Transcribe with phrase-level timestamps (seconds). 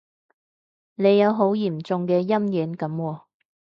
[0.95, 3.21] 你有好嚴重嘅陰影噉喎